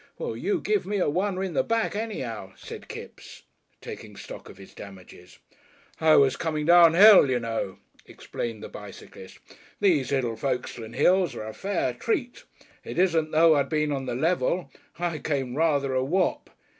"Well 0.17 0.35
you 0.35 0.61
give 0.61 0.87
me 0.87 0.97
a 0.97 1.05
oner 1.07 1.43
in 1.43 1.53
the 1.53 1.61
back 1.63 1.95
anyhow," 1.95 2.53
said 2.57 2.87
Kipps, 2.87 3.43
taking 3.81 4.15
stock 4.15 4.49
of 4.49 4.57
his 4.57 4.73
damages. 4.73 5.37
"I 5.99 6.15
was 6.15 6.35
coming 6.35 6.65
down 6.65 6.95
hill, 6.95 7.29
you 7.29 7.39
know," 7.39 7.77
explained 8.07 8.63
the 8.63 8.67
bicyclist. 8.69 9.37
"These 9.79 10.11
little 10.11 10.35
Folkestone 10.35 10.93
hills 10.93 11.35
are 11.35 11.45
a 11.47 11.53
Fair 11.53 11.93
Treat. 11.93 12.45
It 12.83 12.97
isn't 12.97 13.27
as 13.27 13.31
though 13.31 13.53
I'd 13.55 13.69
been 13.69 13.91
on 13.91 14.07
the 14.07 14.15
level. 14.15 14.71
I 14.97 15.19
came 15.19 15.53
rather 15.55 15.93
a 15.93 16.03
whop." 16.03 16.49